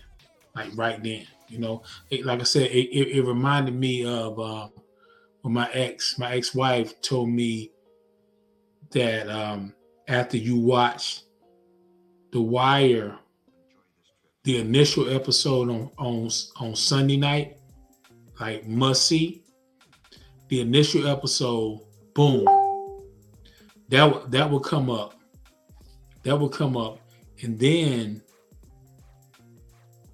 like 0.55 0.69
right 0.77 1.03
then. 1.03 1.27
You 1.49 1.59
know, 1.59 1.83
it, 2.11 2.25
like 2.25 2.41
I 2.41 2.45
said, 2.45 2.71
it, 2.71 2.89
it, 2.97 3.19
it 3.19 3.23
reminded 3.23 3.75
me 3.75 4.07
of 4.07 4.39
uh, 4.39 4.69
when 5.43 5.55
my 5.55 5.69
ex, 5.73 6.19
my 6.19 6.35
ex-wife, 6.35 7.01
told 7.01 7.29
me 7.29 7.71
that 8.91 9.29
um, 9.29 9.75
after 10.07 10.37
you 10.37 10.59
watch 10.59 11.25
The 12.35 12.43
Wire, 12.43 13.17
the 14.43 14.59
initial 14.59 15.09
episode 15.09 15.71
on 15.71 15.89
on 15.99 16.29
on 16.57 16.75
Sunday 16.75 17.17
night, 17.17 17.59
like 18.41 18.67
must 18.67 19.07
see. 19.07 19.45
The 20.49 20.61
initial 20.61 21.07
episode, 21.07 21.83
boom, 22.13 22.45
that 23.89 24.33
that 24.33 24.51
will 24.51 24.59
come 24.59 24.91
up. 24.91 25.15
That 26.25 26.37
will 26.37 26.49
come 26.49 26.77
up, 26.77 26.99
and 27.43 27.57
then 27.57 28.21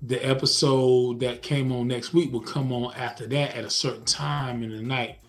the 0.03 0.23
episode 0.23 1.21
that 1.21 1.41
came 1.41 1.73
on 1.73 1.89
next 1.89 2.13
week 2.13 2.35
will 2.35 2.41
come 2.43 2.71
on 2.71 2.93
after 2.97 3.27
that 3.29 3.57
at 3.57 3.65
a 3.65 3.71
certain 3.71 4.05
time 4.05 4.63
in 4.63 4.69
the 4.69 4.83
night. 4.83 5.21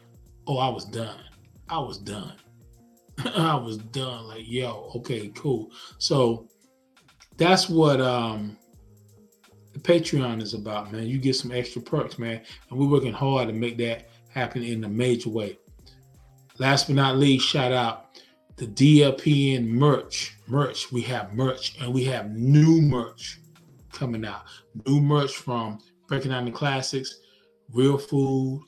Oh, 0.46 0.58
I 0.58 0.68
was 0.68 0.84
done. 0.84 1.24
I 1.70 1.80
was 1.80 2.00
done. 2.00 2.34
I 3.34 3.56
was 3.56 3.78
done. 3.78 4.28
Like, 4.28 4.44
yo, 4.46 4.92
okay, 4.98 5.30
cool. 5.30 5.72
So 5.98 6.50
that's 7.38 7.70
what 7.70 8.02
um 8.02 8.58
the 9.74 9.80
Patreon 9.80 10.42
is 10.42 10.54
about, 10.54 10.92
man. 10.92 11.08
You 11.08 11.18
get 11.18 11.36
some 11.36 11.52
extra 11.52 11.82
perks, 11.82 12.20
man. 12.20 12.42
And 12.70 12.80
we're 12.80 12.90
working 12.90 13.14
hard 13.14 13.48
to 13.48 13.54
make 13.54 13.78
that 13.78 14.10
happen 14.30 14.64
in 14.64 14.84
a 14.84 14.90
major 14.90 15.30
way. 15.30 15.58
Last 16.60 16.88
but 16.88 16.96
not 16.96 17.18
least, 17.18 17.48
shout 17.48 17.72
out 17.72 18.08
the 18.58 18.68
DFPN 18.68 19.68
merch. 19.68 20.38
Merch. 20.48 20.92
We 20.92 21.02
have 21.04 21.34
merch 21.34 21.78
and 21.80 21.94
we 21.94 22.04
have 22.06 22.32
new 22.32 22.82
merch 22.82 23.40
coming 23.92 24.26
out. 24.26 24.44
New 24.86 25.02
merch 25.02 25.36
from 25.36 25.80
Breaking 26.08 26.32
Down 26.32 26.46
the 26.46 26.52
Classics, 26.52 27.20
Real 27.72 27.98
Food, 27.98 28.62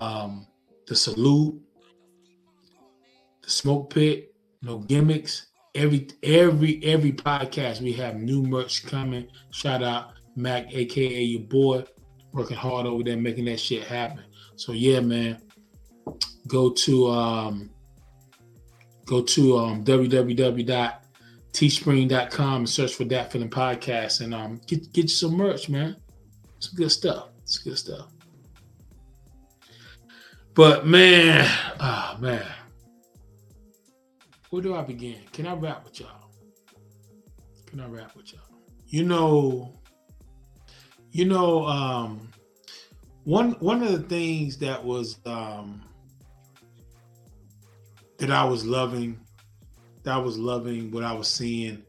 um, 0.00 0.46
The 0.86 0.96
Salute, 0.96 1.60
The 3.42 3.50
Smoke 3.50 3.90
Pit, 3.92 4.34
No 4.62 4.78
Gimmicks. 4.78 5.47
Every 5.78 6.08
every 6.24 6.82
every 6.82 7.12
podcast 7.12 7.80
we 7.80 7.92
have 7.92 8.16
new 8.16 8.42
merch 8.42 8.84
coming. 8.84 9.28
Shout 9.52 9.80
out 9.80 10.14
Mac, 10.34 10.74
aka 10.74 11.22
your 11.22 11.42
boy, 11.42 11.84
working 12.32 12.56
hard 12.56 12.86
over 12.86 13.04
there 13.04 13.16
making 13.16 13.44
that 13.44 13.60
shit 13.60 13.84
happen. 13.84 14.24
So 14.56 14.72
yeah, 14.72 14.98
man. 14.98 15.38
Go 16.48 16.70
to 16.70 17.06
um 17.08 17.70
go 19.06 19.22
to 19.22 19.58
um 19.58 19.84
www 19.84 20.98
teespring.com 21.52 22.56
and 22.56 22.68
search 22.68 22.94
for 22.94 23.04
that 23.04 23.32
feeling 23.32 23.50
podcast 23.50 24.20
and 24.20 24.34
um 24.34 24.60
get 24.66 24.92
get 24.92 25.04
you 25.04 25.08
some 25.08 25.36
merch, 25.36 25.68
man. 25.68 25.96
Some 26.58 26.74
good 26.76 26.90
stuff. 26.90 27.28
It's 27.42 27.58
good 27.58 27.78
stuff. 27.78 28.08
But 30.54 30.86
man, 30.86 31.44
ah 31.78 32.16
oh, 32.16 32.20
man. 32.20 32.46
Where 34.50 34.62
do 34.62 34.74
I 34.74 34.82
begin? 34.82 35.18
Can 35.32 35.46
I 35.46 35.54
rap 35.54 35.84
with 35.84 36.00
y'all? 36.00 36.30
Can 37.66 37.80
I 37.80 37.86
rap 37.86 38.16
with 38.16 38.32
y'all? 38.32 38.42
You 38.86 39.04
know, 39.04 39.72
you 41.12 41.26
know, 41.26 41.66
um 41.66 42.30
one 43.24 43.52
one 43.60 43.82
of 43.82 43.92
the 43.92 44.08
things 44.08 44.56
that 44.58 44.82
was 44.82 45.18
um 45.26 45.82
that 48.18 48.30
I 48.30 48.44
was 48.44 48.64
loving 48.64 49.20
that 50.02 50.14
I 50.14 50.18
was 50.18 50.38
loving 50.38 50.90
what 50.90 51.04
I 51.04 51.12
was 51.12 51.28
seeing 51.28 51.82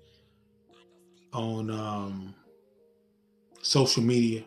on 1.32 1.70
um, 1.72 2.36
social 3.62 4.04
media 4.04 4.44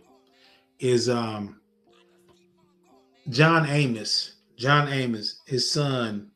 is 0.78 1.08
um, 1.08 1.60
John 3.30 3.66
Amos. 3.66 4.36
John 4.58 4.88
Amos, 4.92 5.40
his 5.46 5.70
son, 5.70 6.31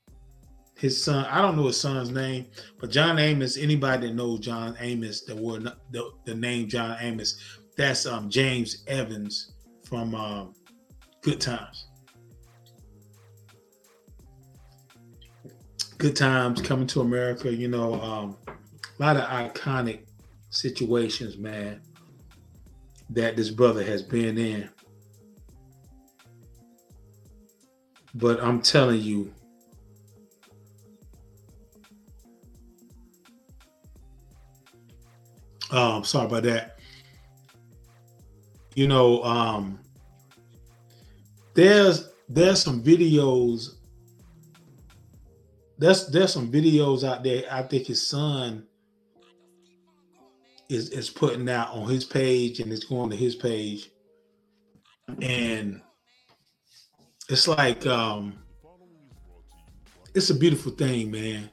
his 0.76 1.02
son. 1.02 1.24
I 1.26 1.40
don't 1.42 1.56
know 1.56 1.66
his 1.66 1.80
son's 1.80 2.10
name, 2.10 2.46
but 2.78 2.90
John 2.90 3.18
Amos. 3.18 3.56
Anybody 3.56 4.08
that 4.08 4.14
knows 4.14 4.40
John 4.40 4.76
Amos, 4.80 5.22
the 5.22 5.36
word, 5.36 5.68
the, 5.90 6.10
the 6.24 6.34
name 6.34 6.68
John 6.68 6.96
Amos, 7.00 7.58
that's 7.76 8.06
um, 8.06 8.28
James 8.30 8.84
Evans 8.86 9.52
from 9.84 10.14
um, 10.14 10.54
Good 11.26 11.40
times. 11.40 11.88
Good 15.98 16.14
times 16.14 16.62
coming 16.62 16.86
to 16.86 17.00
America. 17.00 17.52
You 17.52 17.66
know, 17.66 18.00
um, 18.00 18.36
a 18.46 19.02
lot 19.02 19.16
of 19.16 19.24
iconic 19.24 20.02
situations, 20.50 21.36
man, 21.36 21.80
that 23.10 23.34
this 23.34 23.50
brother 23.50 23.82
has 23.82 24.04
been 24.04 24.38
in. 24.38 24.70
But 28.14 28.40
I'm 28.40 28.62
telling 28.62 29.00
you, 29.00 29.34
um, 35.76 36.04
sorry 36.04 36.26
about 36.26 36.42
that. 36.44 36.78
You 38.74 38.88
know, 38.88 39.22
um, 39.24 39.78
there's 41.54 42.08
there's 42.28 42.62
some 42.62 42.82
videos. 42.82 43.74
There's 45.78 46.08
there's 46.08 46.32
some 46.32 46.50
videos 46.50 47.04
out 47.04 47.22
there. 47.22 47.44
I 47.50 47.62
think 47.62 47.86
his 47.86 48.06
son 48.06 48.66
is 50.68 50.90
is 50.90 51.10
putting 51.10 51.48
out 51.48 51.74
on 51.74 51.88
his 51.88 52.04
page 52.04 52.60
and 52.60 52.72
it's 52.72 52.84
going 52.84 53.10
to 53.10 53.16
his 53.16 53.34
page, 53.34 53.90
and 55.20 55.82
it's 57.28 57.46
like 57.46 57.86
um, 57.86 58.38
it's 60.14 60.30
a 60.30 60.34
beautiful 60.34 60.72
thing, 60.72 61.10
man. 61.10 61.50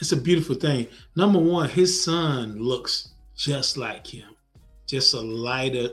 It's 0.00 0.12
a 0.12 0.16
beautiful 0.16 0.56
thing. 0.56 0.88
Number 1.14 1.38
one, 1.38 1.68
his 1.68 2.02
son 2.02 2.58
looks 2.58 3.14
just 3.40 3.78
like 3.78 4.06
him, 4.06 4.36
just 4.86 5.14
a 5.14 5.20
lighter, 5.20 5.92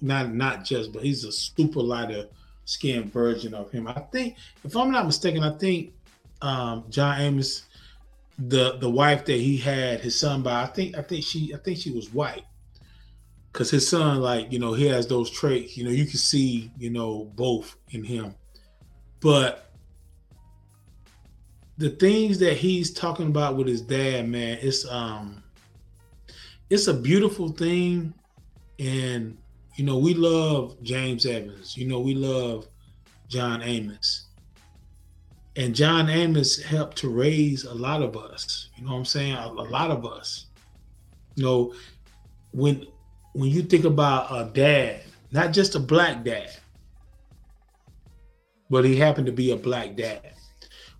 not 0.00 0.34
not 0.34 0.64
just, 0.64 0.92
but 0.92 1.04
he's 1.04 1.22
a 1.22 1.30
super 1.30 1.80
lighter 1.80 2.26
skinned 2.64 3.12
version 3.12 3.54
of 3.54 3.70
him. 3.70 3.86
I 3.86 4.00
think, 4.10 4.36
if 4.64 4.76
I'm 4.76 4.90
not 4.90 5.06
mistaken, 5.06 5.44
I 5.44 5.56
think 5.56 5.92
um, 6.42 6.84
John 6.90 7.20
Amos, 7.20 7.66
the 8.36 8.78
the 8.78 8.90
wife 8.90 9.24
that 9.26 9.36
he 9.36 9.56
had 9.56 10.00
his 10.00 10.18
son 10.18 10.42
by, 10.42 10.64
I 10.64 10.66
think 10.66 10.98
I 10.98 11.02
think 11.02 11.24
she 11.24 11.54
I 11.54 11.58
think 11.58 11.78
she 11.78 11.92
was 11.92 12.12
white. 12.12 12.44
Cause 13.52 13.70
his 13.70 13.88
son, 13.88 14.20
like, 14.20 14.52
you 14.52 14.58
know, 14.58 14.74
he 14.74 14.86
has 14.86 15.06
those 15.06 15.30
traits, 15.30 15.78
you 15.78 15.84
know, 15.84 15.90
you 15.90 16.04
can 16.04 16.18
see, 16.18 16.70
you 16.76 16.90
know, 16.90 17.30
both 17.36 17.74
in 17.92 18.04
him. 18.04 18.34
But 19.20 19.70
the 21.78 21.90
things 21.90 22.38
that 22.40 22.58
he's 22.58 22.92
talking 22.92 23.28
about 23.28 23.56
with 23.56 23.66
his 23.66 23.80
dad, 23.80 24.28
man, 24.28 24.58
it's 24.60 24.84
um 24.86 25.44
it's 26.70 26.86
a 26.86 26.94
beautiful 26.94 27.48
thing. 27.48 28.14
And 28.78 29.36
you 29.76 29.84
know, 29.84 29.98
we 29.98 30.14
love 30.14 30.82
James 30.82 31.26
Evans. 31.26 31.76
You 31.76 31.86
know, 31.86 32.00
we 32.00 32.14
love 32.14 32.66
John 33.28 33.62
Amos. 33.62 34.26
And 35.56 35.74
John 35.74 36.08
Amos 36.08 36.62
helped 36.62 36.98
to 36.98 37.08
raise 37.08 37.64
a 37.64 37.74
lot 37.74 38.02
of 38.02 38.16
us. 38.16 38.70
You 38.76 38.84
know 38.84 38.92
what 38.92 38.98
I'm 38.98 39.04
saying? 39.04 39.34
A, 39.34 39.46
a 39.46 39.68
lot 39.68 39.90
of 39.90 40.04
us. 40.04 40.46
You 41.34 41.44
know, 41.44 41.74
when 42.52 42.86
when 43.34 43.50
you 43.50 43.62
think 43.62 43.84
about 43.84 44.28
a 44.30 44.50
dad, 44.50 45.02
not 45.30 45.52
just 45.52 45.74
a 45.74 45.80
black 45.80 46.24
dad, 46.24 46.50
but 48.70 48.84
he 48.84 48.96
happened 48.96 49.26
to 49.26 49.32
be 49.32 49.50
a 49.50 49.56
black 49.56 49.94
dad. 49.94 50.32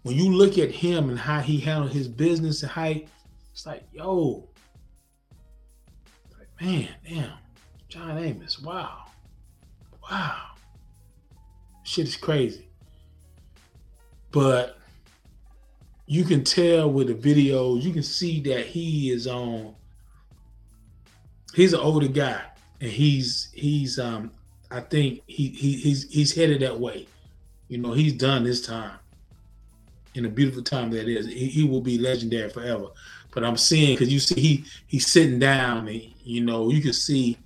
When 0.03 0.17
you 0.17 0.31
look 0.31 0.59
at 0.59 0.71
him 0.71 1.09
and 1.09 1.19
how 1.19 1.41
he 1.41 1.59
handled 1.59 1.93
his 1.93 2.09
business 2.09 2.63
and 2.63 2.71
how 2.71 2.85
he, 2.85 3.09
it's 3.53 3.67
like, 3.67 3.85
yo, 3.93 4.49
man, 6.61 6.89
damn, 7.09 7.33
John 7.89 8.19
Amos, 8.19 8.61
wow, 8.61 9.05
wow, 10.11 10.43
shit 11.83 12.09
is 12.09 12.17
crazy. 12.17 12.69
But 14.31 14.79
you 16.07 16.25
can 16.25 16.45
tell 16.45 16.91
with 16.91 17.09
the 17.09 17.15
videos, 17.15 17.83
you 17.83 17.93
can 17.93 18.03
see 18.03 18.41
that 18.43 18.67
he 18.67 19.11
is 19.11 19.27
on. 19.27 19.75
He's 21.55 21.73
an 21.73 21.81
older 21.81 22.09
guy, 22.09 22.43
and 22.81 22.91
he's 22.91 23.49
he's 23.53 23.99
um 23.99 24.31
I 24.71 24.81
think 24.81 25.23
he, 25.27 25.49
he 25.49 25.77
he's 25.77 26.11
he's 26.11 26.35
headed 26.35 26.61
that 26.63 26.79
way. 26.79 27.07
You 27.69 27.79
know, 27.79 27.93
he's 27.93 28.13
done 28.13 28.45
his 28.45 28.63
time. 28.63 28.99
In 30.15 30.25
a 30.25 30.29
beautiful 30.31 30.63
time 30.63 30.91
that 30.91 31.09
is, 31.09 31.27
he, 31.27 31.47
he 31.47 31.65
will 31.65 31.83
be 31.83 31.99
legendary 31.99 32.49
forever. 32.49 32.87
But 33.37 33.45
I'm 33.45 33.59
seeing 33.59 33.95
because 33.95 34.11
you 34.11 34.19
see 34.19 34.41
he 34.41 34.65
he's 34.87 35.09
sitting 35.09 35.39
down, 35.39 35.89
and 35.89 36.03
you 36.25 36.41
know 36.41 36.71
you 36.71 36.81
can 36.81 36.95
see 36.95 37.37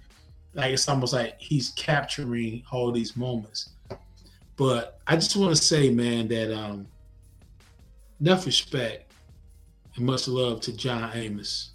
like 0.55 0.73
it's 0.73 0.89
almost 0.89 1.13
like 1.13 1.35
he's 1.41 1.71
capturing 1.71 2.63
all 2.71 2.93
these 2.93 3.17
moments. 3.17 3.71
But 4.55 5.01
I 5.09 5.17
just 5.17 5.35
want 5.35 5.51
to 5.57 5.61
say, 5.61 5.91
man, 5.91 6.29
that 6.29 6.57
um, 6.57 6.87
enough 8.21 8.47
respect 8.47 9.11
and 9.97 10.07
much 10.07 10.29
love 10.29 10.61
to 10.61 10.77
John 10.77 11.11
Amos. 11.13 11.73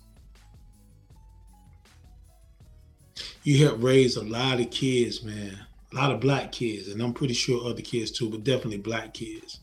You 3.44 3.66
helped 3.66 3.84
raise 3.84 4.16
a 4.16 4.24
lot 4.24 4.62
of 4.62 4.72
kids, 4.72 5.24
man. 5.24 5.60
A 5.92 5.96
lot 5.96 6.12
of 6.14 6.22
black 6.22 6.54
kids, 6.54 6.88
and 6.88 7.02
I'm 7.02 7.14
pretty 7.14 7.34
sure 7.34 7.70
other 7.70 7.82
kids 7.82 8.12
too, 8.12 8.30
but 8.30 8.46
definitely 8.46 8.78
black 8.78 9.14
kids. 9.14 9.60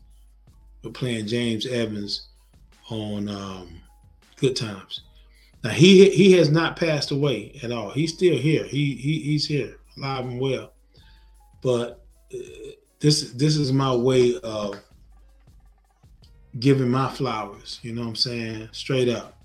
We're 0.84 0.90
playing 0.90 1.26
James 1.26 1.64
Evans 1.64 2.28
on 2.90 3.30
um, 3.30 3.80
Good 4.42 4.56
Times. 4.56 5.02
Now 5.62 5.70
he 5.70 6.10
he 6.10 6.32
has 6.32 6.50
not 6.50 6.74
passed 6.74 7.12
away 7.12 7.60
at 7.62 7.70
all. 7.70 7.90
He's 7.90 8.12
still 8.12 8.36
here. 8.36 8.64
He, 8.64 8.96
he 8.96 9.20
he's 9.20 9.46
here, 9.46 9.76
alive 9.96 10.26
and 10.26 10.40
well. 10.40 10.72
But 11.62 12.04
uh, 12.34 12.38
this 12.98 13.30
this 13.34 13.56
is 13.56 13.72
my 13.72 13.94
way 13.94 14.40
of 14.40 14.80
giving 16.58 16.90
my 16.90 17.08
flowers. 17.08 17.78
You 17.82 17.92
know 17.92 18.02
what 18.02 18.08
I'm 18.08 18.16
saying? 18.16 18.68
Straight 18.72 19.08
up. 19.08 19.38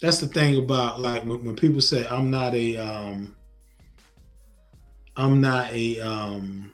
That's 0.00 0.20
the 0.20 0.28
thing 0.28 0.56
about 0.56 1.00
like 1.00 1.24
when, 1.24 1.44
when 1.44 1.56
people 1.56 1.80
say 1.80 2.06
I'm 2.06 2.30
not 2.30 2.54
a 2.54 2.76
um 2.76 3.34
I'm 5.16 5.40
not 5.40 5.72
a 5.72 5.98
um 5.98 6.72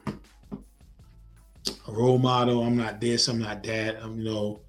a 1.88 1.90
role 1.90 2.18
model. 2.18 2.62
I'm 2.62 2.76
not 2.76 3.00
this. 3.00 3.28
I'm 3.28 3.38
not 3.38 3.62
that. 3.62 3.96
I'm 4.02 4.18
you 4.18 4.24
know. 4.24 4.60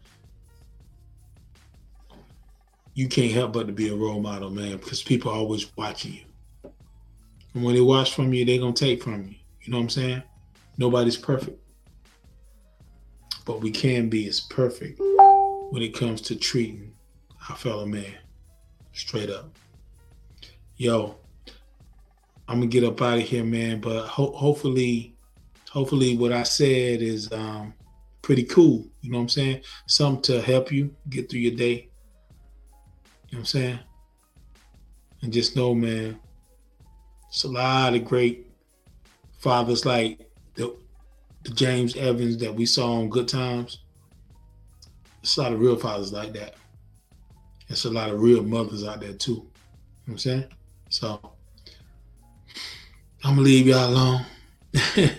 You 2.95 3.10
can't 3.10 3.34
help 3.34 3.51
but 3.51 3.67
to 3.67 3.73
be 3.73 3.89
a 3.89 3.95
role 3.95 4.21
model, 4.21 4.49
man, 4.49 4.77
because 4.77 5.03
people 5.03 5.29
are 5.29 5.36
always 5.36 5.75
watching 5.75 6.13
you. 6.13 6.71
And 7.53 7.63
when 7.63 7.75
they 7.75 7.81
watch 7.81 8.15
from 8.15 8.34
you, 8.34 8.45
they're 8.45 8.60
gonna 8.60 8.73
take 8.73 9.03
from 9.03 9.27
you. 9.27 9.36
You 9.62 9.71
know 9.71 9.77
what 9.77 9.84
I'm 9.84 9.89
saying? 9.89 10.23
Nobody's 10.77 11.17
perfect. 11.17 11.60
But 13.43 13.60
we 13.60 13.69
can 13.69 14.10
be 14.10 14.27
as 14.27 14.39
perfect 14.39 14.99
when 15.71 15.81
it 15.81 15.93
comes 15.93 16.21
to 16.21 16.36
treating 16.36 16.93
our 17.49 17.58
fellow 17.58 17.86
man. 17.86 18.13
Straight 18.93 19.29
up. 19.29 19.53
Yo, 20.77 21.17
I'm 22.47 22.60
gonna 22.60 22.67
get 22.67 22.86
up 22.86 23.01
out 23.01 23.17
of 23.17 23.25
here, 23.25 23.43
man. 23.43 23.81
But 23.81 24.08
ho- 24.08 24.31
hopefully, 24.31 25.15
hopefully, 25.69 26.15
what 26.15 26.31
I 26.31 26.43
said 26.43 27.01
is 27.01 27.29
um, 27.34 27.73
pretty 28.21 28.43
cool. 28.43 28.88
You 29.01 29.12
know 29.12 29.17
what 29.17 29.23
I'm 29.23 29.29
saying? 29.29 29.62
Something 29.88 30.21
to 30.34 30.41
help 30.41 30.71
you 30.71 30.95
get 31.10 31.29
through 31.29 31.41
your 31.41 31.55
day. 31.55 31.89
Know 33.35 33.39
what 33.39 33.41
I'm 33.41 33.45
saying? 33.47 33.79
And 35.21 35.33
just 35.33 35.57
know, 35.57 35.75
man, 35.75 36.17
it's 37.27 37.43
a 37.43 37.49
lot 37.49 37.93
of 37.93 38.05
great 38.05 38.47
fathers 39.39 39.85
like 39.85 40.21
the, 40.53 40.73
the 41.43 41.49
James 41.49 41.97
Evans 41.97 42.37
that 42.37 42.55
we 42.55 42.65
saw 42.65 42.93
on 42.93 43.09
Good 43.09 43.27
Times. 43.27 43.79
It's 45.21 45.35
a 45.35 45.41
lot 45.41 45.51
of 45.51 45.59
real 45.59 45.75
fathers 45.75 46.13
like 46.13 46.31
that. 46.31 46.55
There's 47.67 47.83
a 47.83 47.91
lot 47.91 48.09
of 48.09 48.21
real 48.21 48.41
mothers 48.41 48.85
out 48.85 49.01
there 49.01 49.11
too. 49.11 49.31
You 49.31 49.37
know 49.37 49.43
what 50.05 50.13
I'm 50.13 50.17
saying? 50.17 50.45
So 50.87 51.19
I'm 53.21 53.31
gonna 53.35 53.41
leave 53.41 53.67
y'all 53.67 53.89
alone. 53.89 54.25
I 54.75 55.11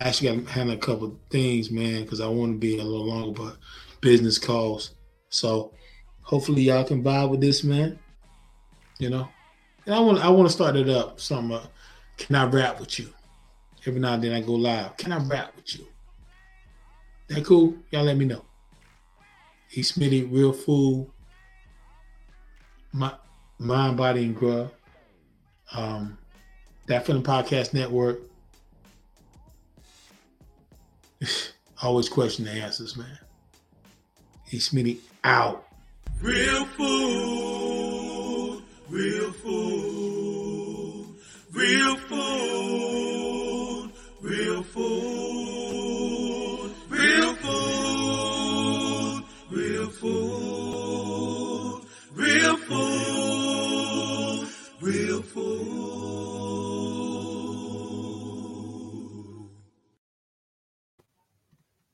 actually 0.00 0.34
got 0.34 0.46
to 0.46 0.50
handle 0.50 0.76
a 0.76 0.78
couple 0.78 1.20
things, 1.28 1.70
man, 1.70 2.04
because 2.04 2.22
I 2.22 2.26
want 2.26 2.54
to 2.54 2.58
be 2.58 2.78
a 2.78 2.82
little 2.82 3.06
longer, 3.06 3.42
but 3.42 3.58
business 4.00 4.38
calls. 4.38 4.94
So 5.28 5.74
hopefully 6.24 6.62
y'all 6.62 6.84
can 6.84 7.04
vibe 7.04 7.30
with 7.30 7.40
this, 7.40 7.62
man. 7.62 7.98
You 8.98 9.10
know, 9.10 9.28
and 9.86 9.94
I 9.94 10.00
want 10.00 10.18
I 10.18 10.28
want 10.28 10.48
to 10.48 10.52
start 10.52 10.76
it 10.76 10.88
up. 10.88 11.20
Some 11.20 11.52
uh, 11.52 11.62
can 12.16 12.34
I 12.34 12.44
rap 12.46 12.80
with 12.80 12.98
you? 12.98 13.08
Every 13.86 14.00
now 14.00 14.14
and 14.14 14.24
then 14.24 14.32
I 14.32 14.40
go 14.40 14.52
live. 14.52 14.96
Can 14.96 15.12
I 15.12 15.18
rap 15.18 15.54
with 15.54 15.78
you? 15.78 15.86
That 17.28 17.44
cool? 17.44 17.74
Y'all 17.90 18.04
let 18.04 18.16
me 18.16 18.24
know. 18.24 18.44
E. 19.72 19.82
Smitty, 19.82 20.30
Real 20.30 20.52
Food, 20.52 21.10
my 22.92 23.12
Mind, 23.58 23.96
Body, 23.96 24.24
and 24.24 24.36
Grub. 24.36 24.72
Um, 25.72 26.16
that 26.86 27.06
Feeling 27.06 27.22
Podcast 27.22 27.74
Network. 27.74 28.20
Always 31.82 32.08
question 32.08 32.44
the 32.44 32.52
answers, 32.52 32.96
man. 32.96 33.18
E. 34.50 34.58
Smitty 34.58 34.98
out. 35.24 35.66
Real 36.22 36.64
food, 36.76 38.62
real 38.88 39.32
food, 39.32 41.06
real 41.52 41.96
food, 41.96 43.90
real 44.22 44.62
food. 44.62 45.13